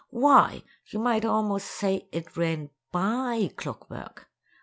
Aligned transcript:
Why, 0.09 0.63
you 0.87 0.97
might 0.97 1.25
almost 1.25 1.67
say 1.67 2.07
it 2.11 2.35
ran 2.35 2.71
by 2.91 3.51
clock 3.55 3.87
work! 3.87 4.31